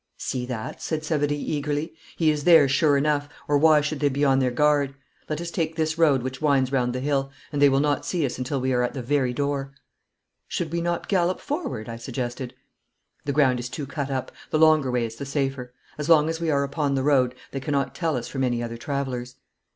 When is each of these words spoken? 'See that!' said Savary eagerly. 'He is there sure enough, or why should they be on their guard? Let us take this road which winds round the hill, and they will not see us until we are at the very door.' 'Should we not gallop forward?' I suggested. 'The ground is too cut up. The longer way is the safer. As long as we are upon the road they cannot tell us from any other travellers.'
'See 0.17 0.47
that!' 0.47 0.81
said 0.81 1.03
Savary 1.03 1.35
eagerly. 1.37 1.93
'He 2.15 2.31
is 2.31 2.43
there 2.43 2.67
sure 2.67 2.97
enough, 2.97 3.29
or 3.47 3.55
why 3.59 3.81
should 3.81 3.99
they 3.99 4.09
be 4.09 4.25
on 4.25 4.39
their 4.39 4.49
guard? 4.49 4.95
Let 5.29 5.39
us 5.39 5.51
take 5.51 5.75
this 5.75 5.95
road 5.95 6.23
which 6.23 6.41
winds 6.41 6.71
round 6.71 6.93
the 6.93 6.99
hill, 6.99 7.29
and 7.51 7.61
they 7.61 7.69
will 7.69 7.79
not 7.81 8.03
see 8.03 8.25
us 8.25 8.39
until 8.39 8.59
we 8.59 8.73
are 8.73 8.81
at 8.81 8.95
the 8.95 9.03
very 9.03 9.31
door.' 9.31 9.73
'Should 10.47 10.71
we 10.71 10.81
not 10.81 11.07
gallop 11.07 11.39
forward?' 11.39 11.87
I 11.87 11.97
suggested. 11.97 12.55
'The 13.25 13.33
ground 13.33 13.59
is 13.59 13.69
too 13.69 13.85
cut 13.85 14.09
up. 14.09 14.31
The 14.49 14.57
longer 14.57 14.89
way 14.89 15.05
is 15.05 15.17
the 15.17 15.25
safer. 15.27 15.71
As 15.99 16.09
long 16.09 16.29
as 16.29 16.41
we 16.41 16.49
are 16.49 16.63
upon 16.63 16.95
the 16.95 17.03
road 17.03 17.35
they 17.51 17.59
cannot 17.59 17.93
tell 17.93 18.17
us 18.17 18.27
from 18.27 18.43
any 18.43 18.63
other 18.63 18.77
travellers.' 18.77 19.35